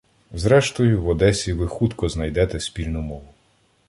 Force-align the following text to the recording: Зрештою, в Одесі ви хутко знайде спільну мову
Зрештою, 0.33 1.01
в 1.01 1.07
Одесі 1.09 1.53
ви 1.53 1.67
хутко 1.67 2.09
знайде 2.09 2.59
спільну 2.59 3.01
мову 3.01 3.33